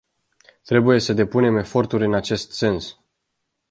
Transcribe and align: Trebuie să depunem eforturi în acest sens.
Trebuie 0.63 0.99
să 0.99 1.13
depunem 1.13 1.57
eforturi 1.57 2.05
în 2.05 2.13
acest 2.13 2.51
sens. 2.51 2.97